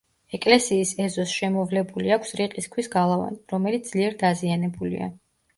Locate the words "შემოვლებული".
1.41-2.15